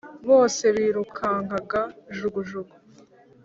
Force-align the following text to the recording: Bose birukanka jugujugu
Bose 0.29 0.63
birukanka 0.75 1.81
jugujugu 2.17 2.75